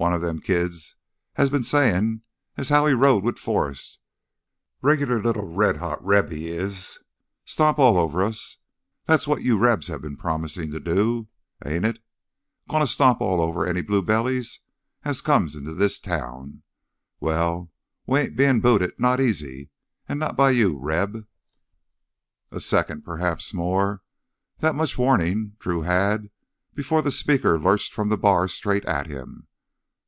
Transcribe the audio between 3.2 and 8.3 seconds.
with Forrest, regular li'l red hot Reb, he is. Stomp all over